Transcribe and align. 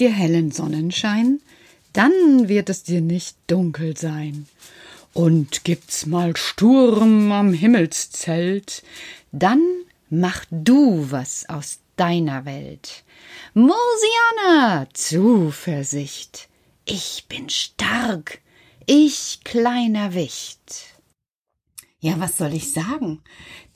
dir 0.00 0.10
hellen 0.10 0.50
Sonnenschein, 0.50 1.40
dann 1.92 2.48
wird 2.48 2.68
es 2.68 2.82
dir 2.82 3.00
nicht 3.00 3.36
dunkel 3.46 3.96
sein. 3.96 4.46
Und 5.12 5.64
gibt's 5.64 6.06
mal 6.06 6.36
Sturm 6.36 7.30
am 7.30 7.52
Himmelszelt, 7.52 8.82
dann 9.30 9.62
mach 10.10 10.44
du 10.50 11.10
was 11.10 11.48
aus 11.48 11.78
deiner 11.96 12.44
Welt. 12.44 13.04
Mosiana, 13.54 14.88
Zuversicht, 14.92 16.48
ich 16.84 17.26
bin 17.28 17.48
stark, 17.48 18.40
ich 18.86 19.40
kleiner 19.44 20.14
Wicht. 20.14 20.94
Ja, 22.00 22.20
was 22.20 22.36
soll 22.36 22.52
ich 22.52 22.72
sagen? 22.72 23.22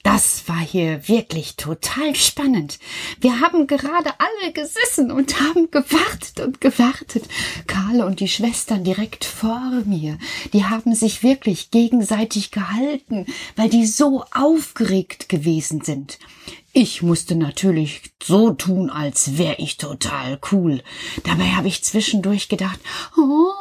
Das 0.02 0.48
war 0.48 0.60
hier 0.60 1.08
wirklich 1.08 1.56
total 1.56 2.14
spannend. 2.14 2.78
Wir 3.20 3.40
haben 3.40 3.66
gerade 3.66 4.10
alle 4.18 4.52
gesessen 4.52 5.10
und 5.10 5.40
haben 5.40 5.70
gewartet 5.70 6.40
und 6.40 6.60
gewartet. 6.60 7.24
Karl 7.66 8.02
und 8.02 8.20
die 8.20 8.28
Schwestern 8.28 8.84
direkt 8.84 9.24
vor 9.24 9.82
mir, 9.84 10.18
die 10.52 10.64
haben 10.64 10.94
sich 10.94 11.22
wirklich 11.22 11.70
gegenseitig 11.70 12.50
gehalten, 12.52 13.26
weil 13.56 13.68
die 13.68 13.86
so 13.86 14.24
aufgeregt 14.32 15.28
gewesen 15.28 15.82
sind. 15.82 16.18
Ich 16.72 17.02
musste 17.02 17.34
natürlich 17.34 18.12
so 18.22 18.50
tun, 18.52 18.90
als 18.90 19.38
wäre 19.38 19.56
ich 19.58 19.78
total 19.78 20.38
cool. 20.52 20.82
Dabei 21.24 21.50
habe 21.50 21.68
ich 21.68 21.82
zwischendurch 21.82 22.48
gedacht, 22.48 22.78
oh, 23.16 23.52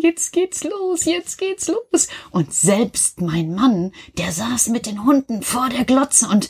jetzt 0.00 0.32
geht's 0.32 0.64
los, 0.64 1.04
jetzt 1.04 1.36
geht's 1.38 1.68
los. 1.68 2.08
Und 2.30 2.54
selbst 2.54 3.20
mein 3.20 3.54
Mann, 3.54 3.92
der 4.16 4.32
saß 4.32 4.68
mit 4.68 4.86
den 4.86 5.04
Hunden 5.04 5.42
vor 5.42 5.68
der 5.68 5.84
Glotze 5.84 6.28
und 6.28 6.48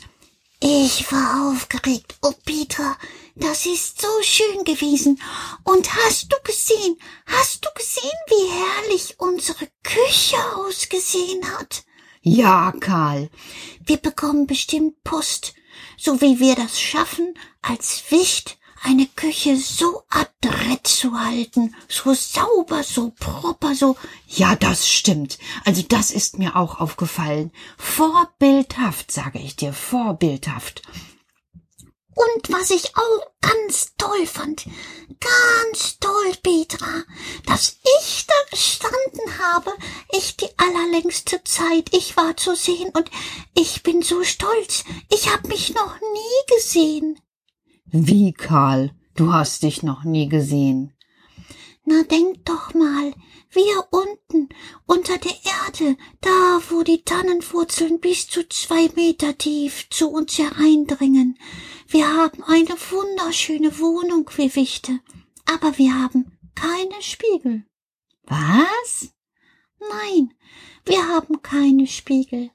ich 0.61 1.11
war 1.11 1.51
aufgeregt. 1.51 2.15
Oh, 2.21 2.33
Peter, 2.45 2.95
das 3.35 3.65
ist 3.65 4.01
so 4.01 4.07
schön 4.21 4.63
gewesen. 4.63 5.21
Und 5.63 5.93
hast 5.95 6.31
du 6.31 6.37
gesehen, 6.43 6.97
hast 7.25 7.65
du 7.65 7.69
gesehen, 7.75 8.09
wie 8.27 8.51
herrlich 8.51 9.15
unsere 9.19 9.67
Küche 9.83 10.37
ausgesehen 10.55 11.43
hat? 11.57 11.83
Ja, 12.21 12.73
Karl. 12.79 13.29
Wir 13.85 13.97
bekommen 13.97 14.47
bestimmt 14.47 15.03
Post 15.03 15.53
so 15.97 16.21
wie 16.21 16.39
wir 16.39 16.55
das 16.55 16.79
schaffen, 16.79 17.33
als 17.61 18.03
Wicht 18.09 18.57
eine 18.85 19.07
Küche 19.07 19.57
so 19.57 20.03
adrett 20.09 20.85
zu 20.85 21.19
halten, 21.19 21.73
so 21.87 22.13
sauber, 22.13 22.83
so 22.83 23.11
proper, 23.19 23.73
so. 23.73 23.97
Ja, 24.27 24.55
das 24.55 24.87
stimmt. 24.87 25.39
Also 25.65 25.81
das 25.81 26.11
ist 26.11 26.37
mir 26.37 26.55
auch 26.55 26.79
aufgefallen. 26.79 27.51
Vorbildhaft, 27.77 29.11
sage 29.11 29.39
ich 29.39 29.55
dir, 29.55 29.73
vorbildhaft. 29.73 30.83
Und 32.15 32.49
was 32.49 32.69
ich 32.69 32.95
auch 32.95 33.31
ganz 33.41 33.93
toll 33.97 34.25
fand, 34.25 34.65
ganz 35.19 35.99
toll, 35.99 36.31
Petra, 36.41 37.03
dass 37.45 37.77
ich 37.99 38.25
da 38.25 38.33
gestanden 38.49 39.37
habe, 39.39 39.71
ich 40.11 40.37
die 40.37 40.49
allerlängste 40.57 41.43
Zeit, 41.43 41.93
ich 41.93 42.15
war 42.15 42.37
zu 42.37 42.55
sehen 42.55 42.89
und 42.93 43.11
ich 43.53 43.83
bin 43.83 44.01
so 44.01 44.23
stolz, 44.23 44.85
ich 45.11 45.31
hab 45.31 45.47
mich 45.47 45.73
noch 45.73 45.99
nie 45.99 46.55
gesehen. 46.55 47.19
Wie, 47.85 48.31
Karl, 48.31 48.95
du 49.15 49.33
hast 49.33 49.63
dich 49.63 49.83
noch 49.83 50.05
nie 50.05 50.29
gesehen? 50.29 50.93
Na, 51.83 52.03
denk 52.03 52.45
doch 52.45 52.73
mal, 52.73 53.13
wir 53.51 53.87
unten, 53.91 54.49
unter 54.85 55.17
der 55.17 55.35
Erde, 55.45 55.97
da 56.19 56.59
wo 56.69 56.83
die 56.83 57.03
Tannenwurzeln 57.03 57.99
bis 57.99 58.27
zu 58.27 58.47
zwei 58.49 58.89
Meter 58.95 59.37
tief 59.37 59.87
zu 59.89 60.09
uns 60.09 60.37
hereindringen. 60.37 61.37
Wir 61.95 62.13
haben 62.13 62.43
eine 62.43 62.75
wunderschöne 62.91 63.79
Wohnung, 63.79 64.29
wir 64.35 64.53
Wichte, 64.53 64.99
aber 65.45 65.77
wir 65.77 65.93
haben 65.93 66.37
keine 66.53 67.01
Spiegel. 67.01 67.63
Was? 68.23 69.13
Nein, 69.79 70.33
wir 70.83 71.07
haben 71.07 71.41
keine 71.41 71.87
Spiegel. 71.87 72.51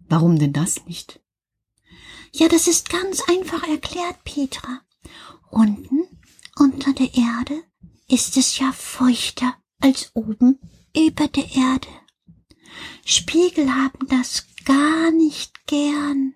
Warum 0.00 0.36
denn 0.36 0.52
das 0.52 0.84
nicht? 0.86 1.20
Ja, 2.32 2.48
das 2.48 2.66
ist 2.66 2.88
ganz 2.88 3.20
einfach 3.28 3.62
erklärt, 3.68 4.24
Petra. 4.24 4.80
Unten, 5.52 6.08
unter 6.56 6.92
der 6.92 7.14
Erde, 7.14 7.62
ist 8.08 8.36
es 8.36 8.58
ja 8.58 8.72
feuchter 8.72 9.54
als 9.78 10.10
oben 10.14 10.58
über 10.92 11.28
der 11.28 11.48
Erde. 11.54 11.88
Spiegel 13.04 13.72
haben 13.72 14.08
das 14.08 14.48
gar 14.64 15.12
nicht 15.12 15.68
gern. 15.68 16.34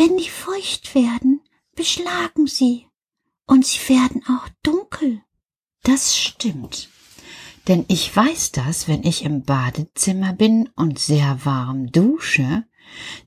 Wenn 0.00 0.16
die 0.16 0.30
feucht 0.30 0.94
werden, 0.94 1.42
beschlagen 1.76 2.46
sie, 2.46 2.86
und 3.44 3.66
sie 3.66 3.86
werden 3.90 4.22
auch 4.30 4.48
dunkel. 4.62 5.20
Das 5.82 6.16
stimmt. 6.16 6.88
Denn 7.68 7.84
ich 7.86 8.16
weiß 8.16 8.52
das, 8.52 8.88
wenn 8.88 9.04
ich 9.04 9.24
im 9.24 9.42
Badezimmer 9.42 10.32
bin 10.32 10.70
und 10.74 10.98
sehr 10.98 11.44
warm 11.44 11.92
dusche, 11.92 12.64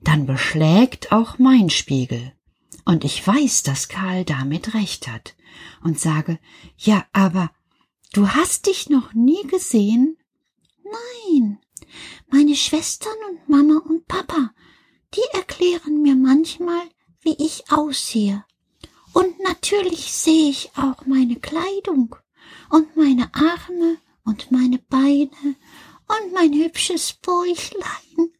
dann 0.01 0.25
beschlägt 0.25 1.11
auch 1.11 1.37
mein 1.37 1.69
Spiegel. 1.69 2.33
Und 2.85 3.05
ich 3.05 3.25
weiß, 3.27 3.61
dass 3.61 3.87
Karl 3.87 4.25
damit 4.25 4.73
recht 4.73 5.07
hat 5.07 5.35
und 5.83 5.99
sage, 5.99 6.39
ja, 6.75 7.05
aber 7.13 7.51
du 8.13 8.29
hast 8.29 8.65
dich 8.65 8.89
noch 8.89 9.13
nie 9.13 9.45
gesehen? 9.45 10.17
Nein, 10.83 11.59
meine 12.31 12.55
Schwestern 12.55 13.13
und 13.29 13.47
Mama 13.47 13.79
und 13.87 14.07
Papa, 14.07 14.49
die 15.15 15.37
erklären 15.37 16.01
mir 16.01 16.15
manchmal, 16.15 16.81
wie 17.21 17.35
ich 17.37 17.71
aussehe. 17.71 18.45
Und 19.13 19.39
natürlich 19.39 20.11
sehe 20.11 20.49
ich 20.49 20.71
auch 20.75 21.05
meine 21.05 21.35
Kleidung 21.35 22.15
und 22.69 22.95
meine 22.97 23.29
Arme 23.33 23.97
und 24.25 24.51
meine 24.51 24.79
Beine 24.79 25.55
und 26.07 26.33
mein 26.33 26.53
hübsches 26.53 27.13
Bäuchlein. 27.13 28.33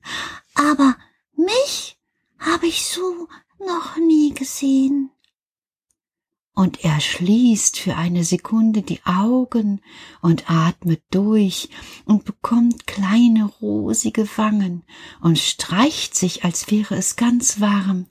Aber 0.55 0.95
mich 1.35 1.97
habe 2.39 2.67
ich 2.67 2.85
so 2.85 3.27
noch 3.59 3.97
nie 3.97 4.33
gesehen. 4.33 5.11
Und 6.55 6.83
er 6.83 6.99
schließt 6.99 7.79
für 7.79 7.95
eine 7.95 8.23
Sekunde 8.23 8.83
die 8.83 9.03
Augen 9.05 9.81
und 10.21 10.51
atmet 10.51 11.01
durch 11.09 11.69
und 12.05 12.25
bekommt 12.25 12.85
kleine 12.85 13.45
rosige 13.45 14.27
Wangen 14.37 14.83
und 15.19 15.39
streicht 15.39 16.15
sich, 16.15 16.45
als 16.45 16.69
wäre 16.69 16.95
es 16.95 17.15
ganz 17.15 17.59
warm, 17.59 18.05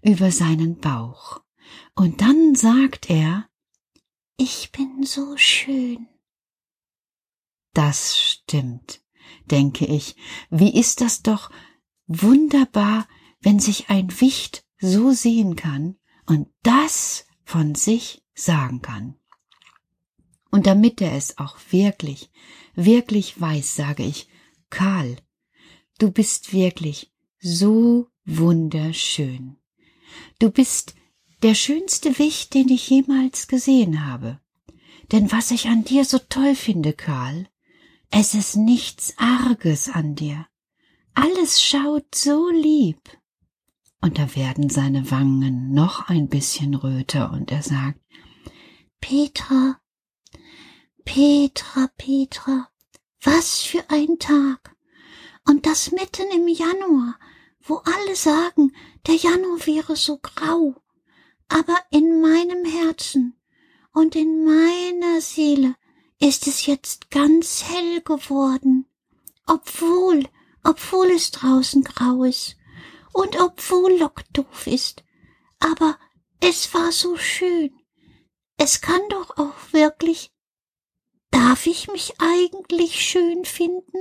über 0.00 0.30
seinen 0.30 0.78
Bauch. 0.78 1.40
Und 1.96 2.20
dann 2.20 2.54
sagt 2.54 3.10
er, 3.10 3.48
ich 4.36 4.70
bin 4.70 5.02
so 5.02 5.36
schön. 5.36 6.06
Das 7.74 8.16
stimmt, 8.16 9.02
denke 9.46 9.84
ich. 9.86 10.14
Wie 10.50 10.78
ist 10.78 11.00
das 11.00 11.22
doch 11.22 11.50
wunderbar, 12.06 13.08
wenn 13.40 13.58
sich 13.58 13.90
ein 13.90 14.20
Wicht 14.20 14.64
so 14.80 15.10
sehen 15.10 15.56
kann 15.56 15.96
und 16.26 16.48
das 16.62 17.24
von 17.48 17.74
sich 17.74 18.22
sagen 18.34 18.82
kann. 18.82 19.14
Und 20.50 20.66
damit 20.66 21.00
er 21.00 21.14
es 21.14 21.38
auch 21.38 21.56
wirklich, 21.70 22.30
wirklich 22.74 23.40
weiß, 23.40 23.74
sage 23.74 24.02
ich, 24.02 24.28
Karl, 24.68 25.16
du 25.98 26.10
bist 26.10 26.52
wirklich 26.52 27.10
so 27.40 28.10
wunderschön. 28.26 29.56
Du 30.38 30.50
bist 30.50 30.94
der 31.42 31.54
schönste 31.54 32.18
Wicht, 32.18 32.52
den 32.52 32.68
ich 32.68 32.90
jemals 32.90 33.48
gesehen 33.48 34.04
habe. 34.04 34.40
Denn 35.10 35.32
was 35.32 35.50
ich 35.50 35.68
an 35.68 35.84
dir 35.84 36.04
so 36.04 36.18
toll 36.18 36.54
finde, 36.54 36.92
Karl, 36.92 37.48
es 38.10 38.34
ist 38.34 38.56
nichts 38.56 39.14
Arges 39.16 39.88
an 39.88 40.14
dir. 40.14 40.46
Alles 41.14 41.62
schaut 41.62 42.14
so 42.14 42.50
lieb 42.50 43.17
und 44.00 44.18
da 44.18 44.34
werden 44.36 44.70
seine 44.70 45.10
Wangen 45.10 45.72
noch 45.72 46.08
ein 46.08 46.28
bisschen 46.28 46.74
röter 46.74 47.32
und 47.32 47.50
er 47.50 47.62
sagt, 47.62 48.00
Petra, 49.00 49.80
Petra, 51.04 51.88
Petra, 51.96 52.68
was 53.22 53.62
für 53.62 53.84
ein 53.88 54.18
Tag. 54.18 54.76
Und 55.46 55.66
das 55.66 55.92
mitten 55.92 56.30
im 56.32 56.46
Januar, 56.46 57.18
wo 57.62 57.76
alle 57.76 58.14
sagen, 58.14 58.72
der 59.06 59.16
Januar 59.16 59.66
wäre 59.66 59.96
so 59.96 60.18
grau. 60.18 60.74
Aber 61.48 61.76
in 61.90 62.20
meinem 62.20 62.64
Herzen 62.64 63.34
und 63.92 64.14
in 64.14 64.44
meiner 64.44 65.20
Seele 65.20 65.74
ist 66.20 66.46
es 66.46 66.66
jetzt 66.66 67.10
ganz 67.10 67.64
hell 67.64 68.02
geworden, 68.02 68.86
obwohl, 69.46 70.28
obwohl 70.62 71.06
es 71.10 71.30
draußen 71.30 71.82
grau 71.82 72.24
ist 72.24 72.57
und 73.12 73.40
obwohl 73.40 73.98
Lock 73.98 74.24
doof 74.32 74.66
ist. 74.66 75.04
Aber 75.60 75.98
es 76.40 76.72
war 76.74 76.92
so 76.92 77.16
schön. 77.16 77.70
Es 78.56 78.80
kann 78.80 79.00
doch 79.10 79.36
auch 79.36 79.72
wirklich. 79.72 80.32
Darf 81.30 81.66
ich 81.66 81.88
mich 81.88 82.14
eigentlich 82.18 83.00
schön 83.04 83.44
finden? 83.44 83.98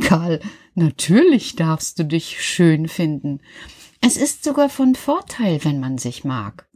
Karl, 0.00 0.40
natürlich 0.74 1.56
darfst 1.56 1.98
du 1.98 2.04
dich 2.04 2.42
schön 2.42 2.88
finden. 2.88 3.40
Es 4.00 4.16
ist 4.16 4.44
sogar 4.44 4.70
von 4.70 4.94
Vorteil, 4.94 5.64
wenn 5.64 5.80
man 5.80 5.98
sich 5.98 6.24
mag. 6.24 6.69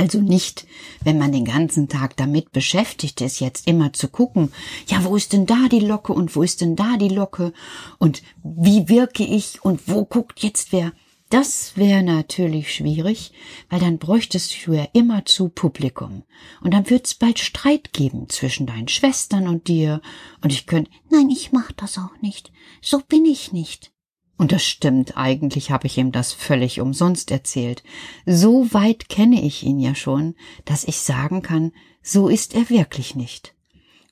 Also 0.00 0.22
nicht, 0.22 0.66
wenn 1.04 1.18
man 1.18 1.30
den 1.30 1.44
ganzen 1.44 1.86
Tag 1.86 2.16
damit 2.16 2.52
beschäftigt 2.52 3.20
ist, 3.20 3.38
jetzt 3.38 3.66
immer 3.66 3.92
zu 3.92 4.08
gucken, 4.08 4.50
ja, 4.86 5.04
wo 5.04 5.14
ist 5.14 5.34
denn 5.34 5.44
da 5.44 5.68
die 5.70 5.80
Locke 5.80 6.14
und 6.14 6.34
wo 6.34 6.42
ist 6.42 6.62
denn 6.62 6.74
da 6.74 6.96
die 6.96 7.10
Locke 7.10 7.52
und 7.98 8.22
wie 8.42 8.88
wirke 8.88 9.24
ich 9.24 9.62
und 9.62 9.88
wo 9.88 10.06
guckt 10.06 10.40
jetzt 10.40 10.72
wer. 10.72 10.94
Das 11.28 11.76
wäre 11.76 12.02
natürlich 12.02 12.74
schwierig, 12.74 13.32
weil 13.68 13.80
dann 13.80 13.98
bräuchtest 13.98 14.66
du 14.66 14.72
ja 14.72 14.88
immer 14.94 15.26
zu 15.26 15.50
Publikum. 15.50 16.22
Und 16.62 16.72
dann 16.72 16.88
wird's 16.88 17.12
bald 17.12 17.38
Streit 17.38 17.92
geben 17.92 18.30
zwischen 18.30 18.66
deinen 18.66 18.88
Schwestern 18.88 19.48
und 19.48 19.68
dir. 19.68 20.00
Und 20.42 20.50
ich 20.50 20.64
könnte, 20.64 20.90
nein, 21.10 21.28
ich 21.28 21.52
mach 21.52 21.72
das 21.72 21.98
auch 21.98 22.22
nicht. 22.22 22.52
So 22.80 23.00
bin 23.06 23.26
ich 23.26 23.52
nicht. 23.52 23.92
Und 24.40 24.52
das 24.52 24.64
stimmt, 24.64 25.18
eigentlich 25.18 25.70
habe 25.70 25.86
ich 25.86 25.98
ihm 25.98 26.12
das 26.12 26.32
völlig 26.32 26.80
umsonst 26.80 27.30
erzählt. 27.30 27.82
So 28.24 28.72
weit 28.72 29.10
kenne 29.10 29.44
ich 29.44 29.64
ihn 29.64 29.78
ja 29.78 29.94
schon, 29.94 30.34
dass 30.64 30.84
ich 30.84 30.96
sagen 30.96 31.42
kann, 31.42 31.72
so 32.02 32.26
ist 32.26 32.54
er 32.54 32.70
wirklich 32.70 33.14
nicht. 33.14 33.54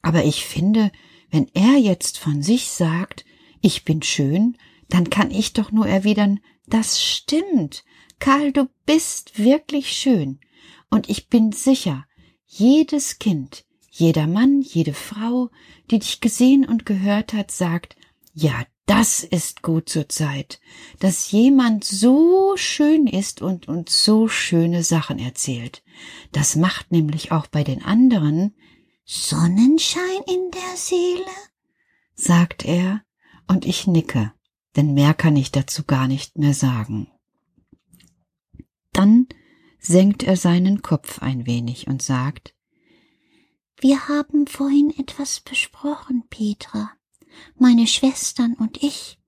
Aber 0.03 0.27
ich 0.27 0.45
finde, 0.45 0.93
wenn 1.31 1.49
er 1.55 1.79
jetzt 1.79 2.19
von 2.19 2.43
sich 2.43 2.69
sagt, 2.69 3.25
ich 3.63 3.87
bin 3.87 4.03
schön, 4.03 4.59
dann 4.91 5.09
kann 5.09 5.31
ich 5.31 5.55
doch 5.55 5.73
nur 5.73 5.87
erwidern, 5.87 6.41
das 6.67 7.03
stimmt. 7.03 7.83
Karl, 8.19 8.53
du 8.53 8.69
bist 8.85 9.43
wirklich 9.43 9.93
schön. 9.93 10.41
Und 10.91 11.09
ich 11.09 11.29
bin 11.31 11.53
sicher, 11.53 12.05
jedes 12.45 13.19
Kind, 13.19 13.65
jeder 13.91 14.27
Mann, 14.27 14.61
jede 14.61 14.93
Frau, 14.93 15.49
die 15.91 16.01
dich 16.01 16.21
gesehen 16.21 16.67
und 16.67 16.85
gehört 16.85 17.33
hat, 17.33 17.51
sagt, 17.51 17.97
ja, 18.35 18.67
das 18.88 19.23
ist 19.23 19.62
gut 19.62 19.88
zur 19.88 20.08
Zeit, 20.08 20.61
dass 20.99 21.31
jemand 21.31 21.85
so 21.85 22.56
schön 22.56 23.06
ist 23.06 23.40
und 23.40 23.69
uns 23.69 24.02
so 24.05 24.26
schöne 24.26 24.82
Sachen 24.82 25.19
erzählt. 25.19 25.85
Das 26.32 26.56
macht 26.56 26.90
nämlich 26.90 27.31
auch 27.31 27.46
bei 27.46 27.62
den 27.62 27.85
anderen 27.85 28.55
Sonnenschein 29.05 30.23
in 30.26 30.50
der 30.50 30.76
Seele, 30.76 31.25
sagt 32.14 32.64
er, 32.64 33.02
und 33.46 33.64
ich 33.64 33.87
nicke 33.87 34.32
denn 34.79 34.94
mehr 34.94 35.12
kann 35.12 35.35
ich 35.35 35.50
dazu 35.50 35.82
gar 35.82 36.06
nicht 36.06 36.38
mehr 36.38 36.55
sagen. 36.55 37.11
Dann 38.93 39.26
senkt 39.81 40.23
er 40.23 40.37
seinen 40.37 40.82
Kopf 40.82 41.20
ein 41.20 41.46
wenig 41.46 41.88
und 41.88 42.00
sagt 42.00 42.55
Wir 43.81 44.06
haben 44.06 44.46
vorhin 44.46 44.94
etwas 44.96 45.40
besprochen, 45.40 46.25
Petra. 46.31 46.93
Meine 47.59 47.87
Schwestern 47.87 48.55
und 48.55 48.83
ich. 48.83 49.19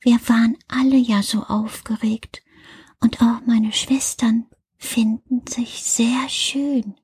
Wir 0.00 0.18
waren 0.28 0.56
alle 0.68 0.96
ja 0.96 1.22
so 1.22 1.42
aufgeregt, 1.44 2.42
und 3.00 3.20
auch 3.22 3.40
meine 3.46 3.72
Schwestern 3.72 4.46
finden 4.76 5.46
sich 5.46 5.82
sehr 5.82 6.28
schön. 6.28 6.94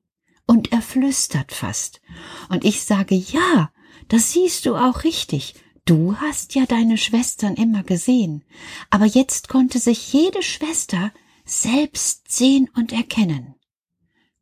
Und 0.45 0.71
er 0.71 0.81
flüstert 0.81 1.51
fast. 1.51 2.01
Und 2.49 2.65
ich 2.65 2.83
sage 2.83 3.15
Ja, 3.15 3.71
das 4.09 4.33
siehst 4.33 4.65
du 4.65 4.75
auch 4.75 5.03
richtig. 5.03 5.55
Du 5.85 6.17
hast 6.17 6.55
ja 6.55 6.65
deine 6.65 6.97
Schwestern 6.97 7.55
immer 7.55 7.83
gesehen, 7.83 8.43
aber 8.89 9.05
jetzt 9.05 9.49
konnte 9.49 9.79
sich 9.79 10.13
jede 10.13 10.41
Schwester 10.41 11.11
selbst 11.45 12.31
sehen 12.31 12.69
und 12.75 12.93
erkennen. 12.93 13.55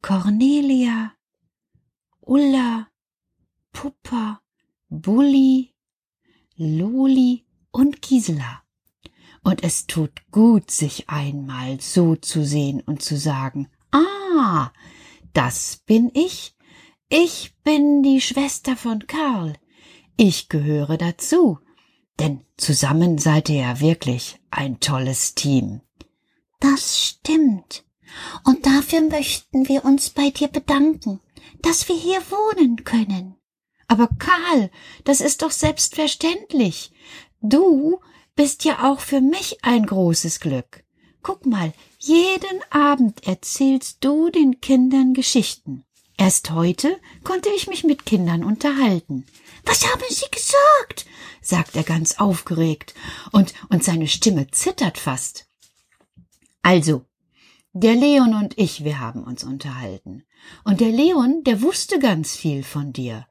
Cornelia, 0.01 1.13
Ulla, 2.19 2.87
Puppa, 3.73 4.41
Bulli, 4.89 5.70
Loli 6.63 7.43
und 7.71 8.03
Gisela. 8.03 8.61
Und 9.43 9.63
es 9.63 9.87
tut 9.87 10.11
gut, 10.29 10.69
sich 10.69 11.09
einmal 11.09 11.81
so 11.81 12.15
zu 12.15 12.45
sehen 12.45 12.81
und 12.81 13.01
zu 13.01 13.17
sagen, 13.17 13.67
ah, 13.91 14.71
das 15.33 15.81
bin 15.87 16.11
ich. 16.13 16.55
Ich 17.09 17.55
bin 17.63 18.03
die 18.03 18.21
Schwester 18.21 18.77
von 18.77 19.07
Karl. 19.07 19.55
Ich 20.17 20.49
gehöre 20.49 20.97
dazu, 20.97 21.57
denn 22.19 22.45
zusammen 22.57 23.17
seid 23.17 23.49
ihr 23.49 23.61
ja 23.61 23.79
wirklich 23.79 24.39
ein 24.51 24.79
tolles 24.79 25.33
Team. 25.33 25.81
Das 26.59 27.07
stimmt. 27.07 27.85
Und 28.43 28.67
dafür 28.67 29.01
möchten 29.01 29.67
wir 29.67 29.83
uns 29.83 30.11
bei 30.11 30.29
dir 30.29 30.47
bedanken, 30.47 31.21
dass 31.63 31.89
wir 31.89 31.95
hier 31.95 32.21
wohnen 32.29 32.83
können. 32.83 33.40
Aber 33.91 34.07
Karl, 34.19 34.71
das 35.03 35.19
ist 35.19 35.41
doch 35.41 35.51
selbstverständlich. 35.51 36.93
Du 37.41 37.99
bist 38.37 38.63
ja 38.63 38.89
auch 38.89 39.01
für 39.01 39.19
mich 39.19 39.65
ein 39.65 39.85
großes 39.85 40.39
Glück. 40.39 40.85
Guck 41.21 41.45
mal, 41.45 41.73
jeden 41.99 42.61
Abend 42.69 43.27
erzählst 43.27 43.97
du 43.99 44.29
den 44.29 44.61
Kindern 44.61 45.13
Geschichten. 45.13 45.83
Erst 46.15 46.51
heute 46.51 47.01
konnte 47.25 47.49
ich 47.49 47.67
mich 47.67 47.83
mit 47.83 48.05
Kindern 48.05 48.45
unterhalten. 48.45 49.25
Was 49.65 49.85
haben 49.85 50.03
Sie 50.07 50.31
gesagt? 50.31 51.05
sagt 51.41 51.75
er 51.75 51.83
ganz 51.83 52.17
aufgeregt, 52.17 52.93
und, 53.33 53.53
und 53.67 53.83
seine 53.83 54.07
Stimme 54.07 54.49
zittert 54.51 54.99
fast. 54.99 55.49
Also, 56.61 57.03
der 57.73 57.95
Leon 57.95 58.35
und 58.35 58.57
ich, 58.57 58.85
wir 58.85 59.01
haben 59.01 59.25
uns 59.25 59.43
unterhalten. 59.43 60.23
Und 60.63 60.79
der 60.79 60.91
Leon, 60.91 61.43
der 61.43 61.61
wusste 61.61 61.99
ganz 61.99 62.37
viel 62.37 62.63
von 62.63 62.93
dir. 62.93 63.27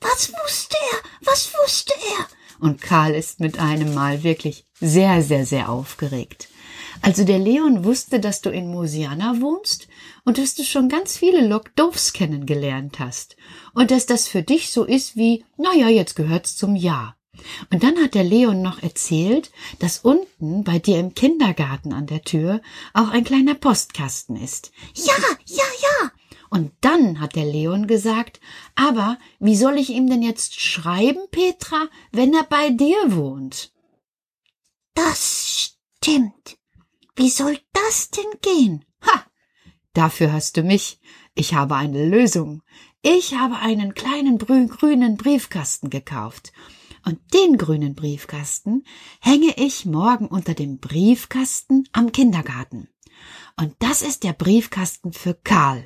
Was 0.00 0.32
wusste 0.32 0.76
er? 0.92 0.98
Was 1.22 1.52
wusste 1.62 1.94
er? 2.18 2.26
Und 2.58 2.80
Karl 2.80 3.14
ist 3.14 3.40
mit 3.40 3.58
einem 3.58 3.94
Mal 3.94 4.22
wirklich 4.22 4.64
sehr, 4.80 5.22
sehr, 5.22 5.46
sehr 5.46 5.68
aufgeregt. 5.68 6.48
Also 7.02 7.24
der 7.24 7.38
Leon 7.38 7.84
wusste, 7.84 8.20
dass 8.20 8.40
du 8.40 8.50
in 8.50 8.70
Mosiana 8.70 9.40
wohnst 9.40 9.88
und 10.24 10.38
dass 10.38 10.54
du 10.54 10.64
schon 10.64 10.88
ganz 10.88 11.16
viele 11.16 11.46
Lokdorfs 11.46 12.12
kennengelernt 12.12 12.98
hast 12.98 13.36
und 13.74 13.90
dass 13.90 14.06
das 14.06 14.28
für 14.28 14.42
dich 14.42 14.70
so 14.70 14.84
ist 14.84 15.16
wie, 15.16 15.44
na 15.56 15.74
ja, 15.74 15.88
jetzt 15.88 16.16
gehört's 16.16 16.56
zum 16.56 16.74
Jahr. 16.74 17.16
Und 17.70 17.82
dann 17.82 18.02
hat 18.02 18.14
der 18.14 18.24
Leon 18.24 18.62
noch 18.62 18.82
erzählt, 18.82 19.50
dass 19.78 19.98
unten 19.98 20.64
bei 20.64 20.78
dir 20.78 20.98
im 20.98 21.14
Kindergarten 21.14 21.92
an 21.92 22.06
der 22.06 22.22
Tür 22.22 22.62
auch 22.94 23.08
ein 23.08 23.24
kleiner 23.24 23.54
Postkasten 23.54 24.36
ist. 24.36 24.72
Ja, 24.94 25.14
ja, 25.46 25.64
ja. 25.82 26.10
Und 26.56 26.72
dann 26.80 27.20
hat 27.20 27.36
der 27.36 27.44
Leon 27.44 27.86
gesagt, 27.86 28.40
aber 28.76 29.18
wie 29.38 29.56
soll 29.56 29.76
ich 29.76 29.90
ihm 29.90 30.08
denn 30.08 30.22
jetzt 30.22 30.58
schreiben, 30.58 31.20
Petra, 31.30 31.86
wenn 32.12 32.32
er 32.32 32.44
bei 32.44 32.70
dir 32.70 32.96
wohnt? 33.14 33.74
Das 34.94 35.76
stimmt. 36.00 36.56
Wie 37.14 37.28
soll 37.28 37.58
das 37.74 38.08
denn 38.08 38.40
gehen? 38.40 38.86
Ha! 39.02 39.26
Dafür 39.92 40.32
hast 40.32 40.56
du 40.56 40.62
mich. 40.62 40.98
Ich 41.34 41.52
habe 41.52 41.76
eine 41.76 42.08
Lösung. 42.08 42.62
Ich 43.02 43.34
habe 43.34 43.58
einen 43.58 43.92
kleinen 43.92 44.38
grünen 44.38 45.18
Briefkasten 45.18 45.90
gekauft. 45.90 46.54
Und 47.04 47.18
den 47.34 47.58
grünen 47.58 47.94
Briefkasten 47.94 48.84
hänge 49.20 49.52
ich 49.58 49.84
morgen 49.84 50.26
unter 50.26 50.54
dem 50.54 50.78
Briefkasten 50.78 51.86
am 51.92 52.12
Kindergarten. 52.12 52.88
Und 53.58 53.74
das 53.80 54.00
ist 54.00 54.24
der 54.24 54.32
Briefkasten 54.32 55.12
für 55.12 55.34
Karl. 55.34 55.84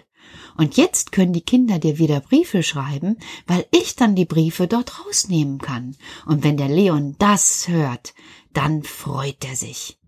Und 0.57 0.77
jetzt 0.77 1.13
können 1.13 1.33
die 1.33 1.45
Kinder 1.45 1.79
dir 1.79 1.99
wieder 1.99 2.21
Briefe 2.21 2.63
schreiben, 2.63 3.19
weil 3.47 3.67
ich 3.71 3.97
dann 3.97 4.15
die 4.15 4.25
Briefe 4.25 4.67
dort 4.67 5.05
rausnehmen 5.05 5.59
kann. 5.59 5.97
Und 6.27 6.45
wenn 6.45 6.57
der 6.57 6.69
Leon 6.69 7.17
das 7.19 7.69
hört, 7.69 8.15
dann 8.53 8.83
freut 8.83 9.45
er 9.45 9.57
sich. 9.57 9.99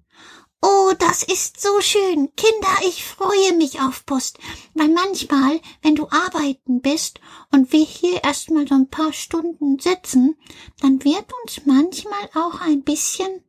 Oh, 0.64 0.92
das 0.96 1.24
ist 1.24 1.60
so 1.60 1.80
schön. 1.80 2.30
Kinder, 2.36 2.68
ich 2.86 3.04
freue 3.04 3.56
mich 3.56 3.80
auf 3.80 4.06
Post, 4.06 4.38
weil 4.74 4.90
manchmal, 4.90 5.60
wenn 5.82 5.96
du 5.96 6.06
arbeiten 6.08 6.80
bist 6.80 7.20
und 7.50 7.72
wir 7.72 7.84
hier 7.84 8.22
erstmal 8.22 8.68
so 8.68 8.76
ein 8.76 8.88
paar 8.88 9.12
Stunden 9.12 9.80
sitzen, 9.80 10.36
dann 10.80 11.02
wird 11.02 11.26
uns 11.42 11.62
manchmal 11.66 12.28
auch 12.34 12.60
ein 12.60 12.82
bisschen 12.82 13.42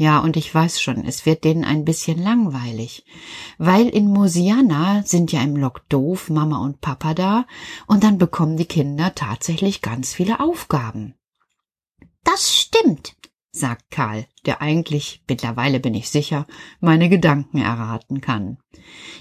ja, 0.00 0.20
und 0.20 0.36
ich 0.36 0.54
weiß 0.54 0.80
schon, 0.80 1.04
es 1.04 1.26
wird 1.26 1.42
denen 1.42 1.64
ein 1.64 1.84
bisschen 1.84 2.22
langweilig. 2.22 3.04
Weil 3.58 3.88
in 3.88 4.06
Mosiana 4.12 5.02
sind 5.02 5.32
ja 5.32 5.42
im 5.42 5.56
Lok 5.56 5.88
doof 5.88 6.30
Mama 6.30 6.58
und 6.58 6.80
Papa 6.80 7.14
da 7.14 7.46
und 7.88 8.04
dann 8.04 8.16
bekommen 8.16 8.56
die 8.56 8.64
Kinder 8.64 9.16
tatsächlich 9.16 9.82
ganz 9.82 10.14
viele 10.14 10.38
Aufgaben. 10.38 11.16
Das 12.22 12.56
stimmt, 12.56 13.16
sagt 13.50 13.90
Karl, 13.90 14.28
der 14.46 14.62
eigentlich, 14.62 15.24
mittlerweile 15.28 15.80
bin 15.80 15.94
ich 15.94 16.10
sicher, 16.10 16.46
meine 16.78 17.08
Gedanken 17.08 17.58
erraten 17.58 18.20
kann. 18.20 18.58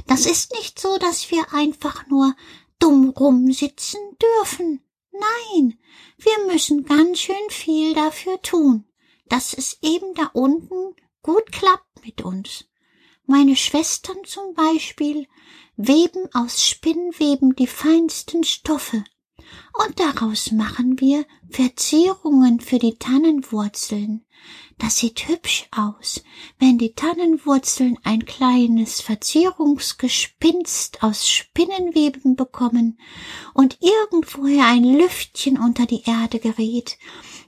Das 0.05 0.27
ist 0.27 0.53
nicht 0.53 0.79
so, 0.79 1.00
dass 1.00 1.31
wir 1.31 1.43
einfach 1.55 2.05
nur 2.05 2.36
dumm 2.77 3.10
rumsitzen 3.10 4.01
dürfen. 4.22 4.81
Nein, 5.12 5.79
wir 6.19 6.53
müssen 6.53 6.86
ganz 6.86 7.17
schön 7.17 7.36
viel 7.50 7.96
dafür 7.96 8.39
tun, 8.43 8.86
dass 9.29 9.53
es 9.53 9.77
eben 9.81 10.13
da 10.15 10.29
unten 10.34 10.96
gut 11.22 11.51
klappt 11.51 12.05
mit 12.05 12.22
uns. 12.22 12.65
Meine 13.25 13.55
Schwestern 13.55 14.17
zum 14.25 14.53
Beispiel 14.53 15.27
weben 15.75 16.27
aus 16.34 16.65
Spinnweben 16.65 17.55
die 17.55 17.67
feinsten 17.67 18.43
Stoffe 18.43 19.03
Und 19.86 20.00
daraus 20.00 20.51
machen 20.51 21.00
wir 21.00 21.25
Verzierungen 21.50 22.60
für 22.60 22.79
die 22.79 22.98
Tannenwurzeln. 22.98 24.25
Das 24.77 24.98
sieht 24.98 25.27
hübsch 25.27 25.67
aus, 25.72 26.24
wenn 26.60 26.77
die 26.77 26.93
Tannenwurzeln 26.93 27.98
ein 28.03 28.25
kleines 28.25 29.01
Verzierungsgespinst 29.01 31.01
aus 31.01 31.27
Spinnenweben 31.27 32.36
bekommen 32.36 33.00
und 33.53 33.79
irgendwoher 33.81 34.67
ein 34.67 34.84
Lüftchen 34.84 35.57
unter 35.57 35.88
die 35.88 36.03
Erde 36.05 36.39
gerät, 36.39 36.98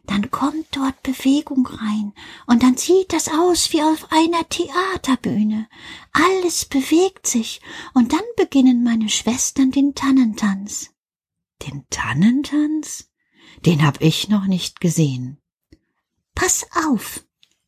dann 0.10 0.32
kommt 0.32 0.76
dort 0.76 1.04
Bewegung 1.04 1.68
rein 1.68 2.14
und 2.48 2.64
dann 2.64 2.76
sieht 2.78 3.14
das 3.14 3.28
aus 3.28 3.72
wie 3.74 3.84
auf 3.84 4.12
einer 4.12 4.50
Theaterbühne. 4.50 5.70
Alles 6.14 6.66
bewegt 6.66 7.28
sich 7.28 7.62
und 7.94 8.12
dann 8.12 8.24
beginnen 8.36 8.84
meine 8.84 9.10
Schwestern 9.10 9.70
den 9.70 9.94
Tannentanz. 9.94 10.90
Den 11.62 11.86
Tannentanz? 11.92 13.12
Den 13.68 13.86
hab 13.86 14.02
ich 14.02 14.30
noch 14.30 14.46
nicht 14.46 14.82
gesehen. 14.82 15.40
Pass 16.34 16.66
auf, 16.88 17.24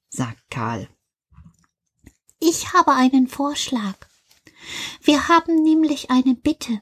sagt 0.10 0.50
Karl. 0.50 0.90
Ich 2.40 2.74
habe 2.74 2.94
einen 2.94 3.28
Vorschlag. 3.28 4.08
Wir 5.04 5.28
haben 5.28 5.62
nämlich 5.62 6.10
eine 6.10 6.34
Bitte. 6.34 6.82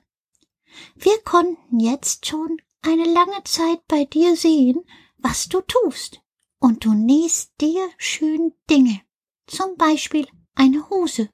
Wir 0.96 1.18
konnten 1.26 1.82
jetzt 1.82 2.28
schon 2.28 2.62
eine 2.82 3.04
lange 3.04 3.44
Zeit 3.44 3.86
bei 3.90 4.06
dir 4.06 4.38
sehen, 4.38 4.86
was 5.22 5.48
du 5.48 5.62
tust, 5.62 6.22
und 6.60 6.86
du 6.86 6.94
nähst 6.94 7.54
dir 7.62 7.90
schön 7.98 8.54
Dinge, 8.70 9.02
zum 9.48 9.78
Beispiel 9.78 10.28
eine 10.56 10.90
Hose. 10.90 11.30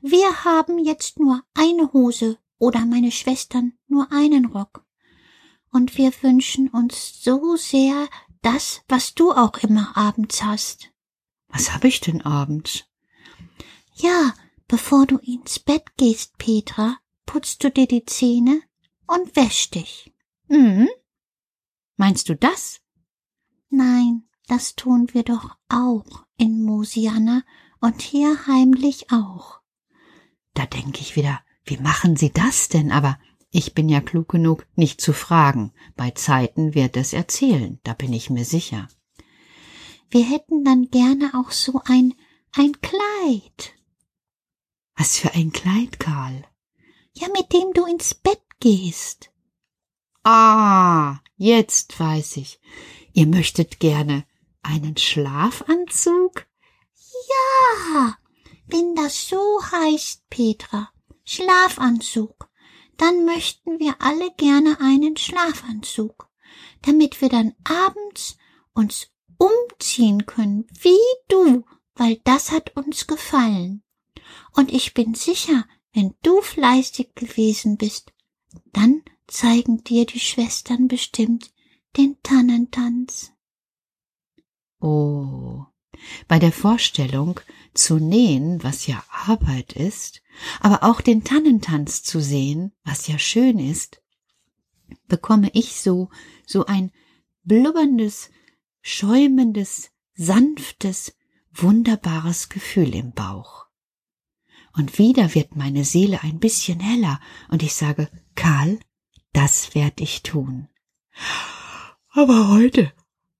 Wir 0.00 0.44
haben 0.44 0.78
jetzt 0.78 1.18
nur 1.18 1.42
eine 1.54 1.92
Hose 1.92 2.38
oder 2.58 2.84
meine 2.86 3.10
Schwestern 3.10 3.72
nur 3.86 4.10
einen 4.12 4.46
Rock. 4.46 4.84
Und 5.70 5.96
wir 5.96 6.12
wünschen 6.22 6.68
uns 6.68 7.22
so 7.22 7.56
sehr 7.56 8.08
das, 8.42 8.82
was 8.88 9.14
du 9.14 9.32
auch 9.32 9.58
immer 9.58 9.96
abends 9.96 10.42
hast. 10.42 10.90
Was 11.48 11.72
hab 11.72 11.84
ich 11.84 12.00
denn 12.00 12.22
abends? 12.22 12.84
Ja, 13.94 14.34
bevor 14.68 15.06
du 15.06 15.18
ins 15.18 15.58
Bett 15.58 15.96
gehst, 15.96 16.38
Petra, 16.38 16.98
putzt 17.26 17.62
du 17.62 17.70
dir 17.70 17.86
die 17.86 18.04
Zähne 18.04 18.60
und 19.06 19.36
wäschst 19.36 19.74
dich. 19.74 20.12
Mhm. 20.48 20.88
Meinst 22.02 22.28
du 22.28 22.34
das? 22.34 22.80
Nein, 23.70 24.24
das 24.48 24.74
tun 24.74 25.06
wir 25.12 25.22
doch 25.22 25.56
auch 25.68 26.26
in 26.36 26.60
Mosiana 26.60 27.44
und 27.80 28.02
hier 28.02 28.48
heimlich 28.48 29.12
auch. 29.12 29.60
Da 30.52 30.66
denk 30.66 31.00
ich 31.00 31.14
wieder, 31.14 31.38
wie 31.64 31.76
machen 31.76 32.16
Sie 32.16 32.32
das 32.32 32.68
denn? 32.68 32.90
Aber 32.90 33.20
ich 33.50 33.72
bin 33.72 33.88
ja 33.88 34.00
klug 34.00 34.30
genug, 34.30 34.66
nicht 34.74 35.00
zu 35.00 35.12
fragen. 35.12 35.72
Bei 35.94 36.10
Zeiten 36.10 36.74
wird 36.74 36.96
es 36.96 37.12
erzählen, 37.12 37.78
da 37.84 37.94
bin 37.94 38.12
ich 38.12 38.30
mir 38.30 38.44
sicher. 38.44 38.88
Wir 40.10 40.24
hätten 40.24 40.64
dann 40.64 40.90
gerne 40.90 41.30
auch 41.34 41.52
so 41.52 41.82
ein, 41.84 42.14
ein 42.50 42.72
Kleid. 42.80 43.74
Was 44.96 45.18
für 45.18 45.34
ein 45.34 45.52
Kleid, 45.52 46.00
Karl? 46.00 46.44
Ja, 47.12 47.28
mit 47.28 47.52
dem 47.52 47.72
du 47.72 47.86
ins 47.86 48.12
Bett 48.12 48.42
gehst. 48.58 49.31
Ah, 50.24 51.18
jetzt 51.36 51.98
weiß 51.98 52.36
ich. 52.36 52.60
Ihr 53.12 53.26
möchtet 53.26 53.80
gerne 53.80 54.24
einen 54.62 54.96
Schlafanzug? 54.96 56.46
Ja, 57.28 58.16
wenn 58.66 58.94
das 58.94 59.28
so 59.28 59.60
heißt, 59.70 60.28
Petra. 60.30 60.90
Schlafanzug. 61.24 62.48
Dann 62.96 63.24
möchten 63.24 63.78
wir 63.80 63.96
alle 64.00 64.30
gerne 64.36 64.78
einen 64.80 65.16
Schlafanzug, 65.16 66.28
damit 66.82 67.20
wir 67.20 67.28
dann 67.28 67.54
abends 67.64 68.36
uns 68.74 69.08
umziehen 69.38 70.26
können, 70.26 70.66
wie 70.80 70.98
du, 71.28 71.64
weil 71.94 72.20
das 72.24 72.52
hat 72.52 72.76
uns 72.76 73.06
gefallen. 73.06 73.82
Und 74.52 74.72
ich 74.72 74.94
bin 74.94 75.14
sicher, 75.14 75.66
wenn 75.92 76.14
du 76.22 76.40
fleißig 76.40 77.14
gewesen 77.14 77.76
bist, 77.76 78.12
dann 78.72 79.02
zeigen 79.32 79.82
dir 79.82 80.06
die 80.06 80.20
Schwestern 80.20 80.88
bestimmt 80.88 81.50
den 81.96 82.16
Tannentanz. 82.22 83.32
Oh, 84.80 85.64
bei 86.28 86.38
der 86.38 86.52
Vorstellung 86.52 87.40
zu 87.74 87.98
nähen, 87.98 88.62
was 88.62 88.86
ja 88.86 89.02
Arbeit 89.10 89.72
ist, 89.72 90.22
aber 90.60 90.82
auch 90.82 91.00
den 91.00 91.24
Tannentanz 91.24 92.02
zu 92.02 92.20
sehen, 92.20 92.72
was 92.84 93.06
ja 93.06 93.18
schön 93.18 93.58
ist, 93.58 94.02
bekomme 95.08 95.50
ich 95.54 95.80
so, 95.80 96.10
so 96.46 96.66
ein 96.66 96.92
blubberndes, 97.44 98.30
schäumendes, 98.82 99.90
sanftes, 100.14 101.16
wunderbares 101.52 102.48
Gefühl 102.48 102.94
im 102.94 103.12
Bauch. 103.12 103.66
Und 104.74 104.98
wieder 104.98 105.34
wird 105.34 105.56
meine 105.56 105.84
Seele 105.84 106.22
ein 106.22 106.38
bisschen 106.38 106.80
heller 106.80 107.20
und 107.48 107.62
ich 107.62 107.74
sage, 107.74 108.08
Karl, 108.34 108.78
das 109.32 109.74
werd 109.74 110.00
ich 110.00 110.22
tun. 110.22 110.68
Aber 112.10 112.48
heute 112.48 112.92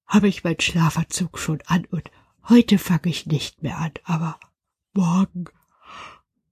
habe 0.06 0.28
ich 0.28 0.44
meinen 0.44 0.60
Schlafanzug 0.60 1.38
schon 1.38 1.62
an 1.66 1.86
und 1.86 2.10
heute 2.48 2.78
fange 2.78 3.06
ich 3.06 3.26
nicht 3.26 3.62
mehr 3.62 3.78
an, 3.78 3.92
aber 4.04 4.38
morgen, 4.92 5.44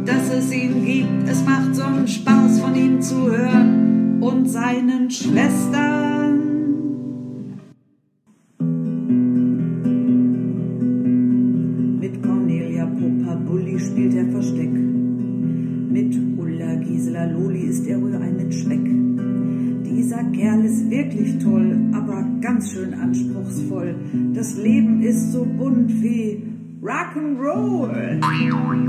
Gisela 17.23 17.39
Loli 17.39 17.61
ist 17.61 17.87
er 17.87 18.01
wohl 18.01 18.15
ein 18.15 18.53
Speck. 18.53 18.85
Dieser 19.85 20.25
Kerl 20.33 20.65
ist 20.65 20.91
wirklich 20.91 21.39
toll, 21.39 21.79
aber 21.93 22.25
ganz 22.41 22.73
schön 22.73 22.95
anspruchsvoll. 22.95 23.95
Das 24.35 24.57
Leben 24.57 25.03
ist 25.03 25.33
so 25.33 25.45
bunt 25.45 26.03
wie 26.03 26.43
Rock'n'Roll. 26.83 28.21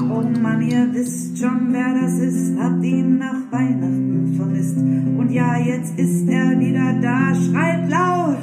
Oh 0.02 0.40
Mann, 0.42 0.62
ihr 0.62 0.90
wisst 0.94 1.38
schon, 1.38 1.68
wer 1.72 1.94
das 2.02 2.18
ist, 2.20 2.58
hat 2.58 2.84
ihn 2.84 3.20
nach 3.20 3.52
Weihnachten 3.52 4.34
vermisst. 4.36 4.78
Und 4.78 5.30
ja, 5.32 5.60
jetzt 5.60 5.98
ist 6.00 6.28
er 6.28 6.60
wieder 6.60 6.94
da, 7.02 7.36
schreit 7.36 7.90
laut. 7.90 8.38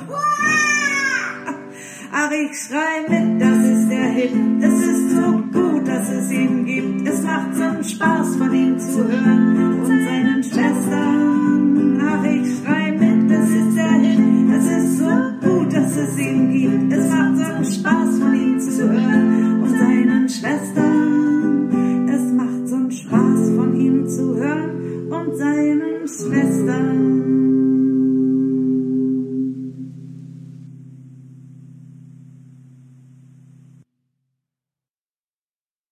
Ach, 2.12 2.30
ich 2.30 2.56
schrei 2.58 3.08
mit, 3.08 3.40
das 3.40 3.58
ist 3.58 3.88
der 3.88 4.10
Hit. 4.10 4.32
Es 4.60 4.86
ist 4.86 5.10
so 5.10 5.32
gut, 5.52 5.86
dass 5.86 6.10
es 6.10 6.30
ihn 6.30 6.64
gibt. 6.64 7.08
Es 7.08 7.22
macht 7.22 7.54
so 7.54 7.62
einen 7.62 7.84
Spaß, 7.84 8.36
von 8.36 8.54
ihm 8.54 8.78
zu 8.78 8.98
hören. 8.98 9.49